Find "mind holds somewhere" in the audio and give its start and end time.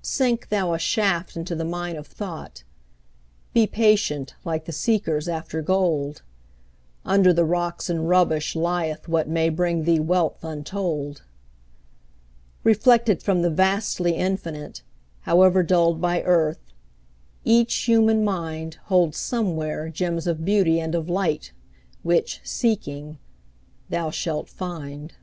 18.24-19.88